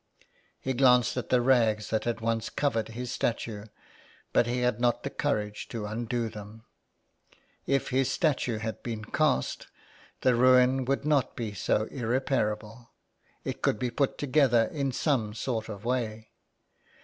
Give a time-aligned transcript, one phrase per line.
[0.59, 3.65] He glanced at the rags that had once covered his statue,
[4.33, 6.63] but he had not the courage to undo them.
[6.63, 7.75] 21 IN THE CLAY.
[7.75, 9.67] If his statue had been cast
[10.21, 12.89] the ruin would not be so irreparable.
[13.43, 16.31] It could be put together in some sort of way.